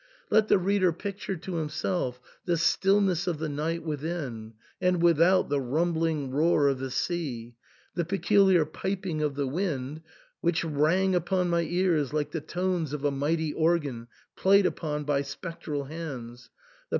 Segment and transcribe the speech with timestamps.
[0.31, 5.61] Let the reader picture to himself the stillness of the night within, and without the
[5.61, 7.53] rumbling roar of the sea—
[7.95, 10.01] the peculiar piping of the wind,
[10.39, 15.21] which rang upon my ears like the tones of a mighty organ played upon by
[15.21, 16.45] spectral hands—
[16.89, 16.89] the.